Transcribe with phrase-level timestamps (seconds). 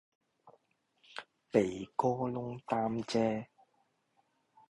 [1.51, 3.45] 鼻哥窿擔遮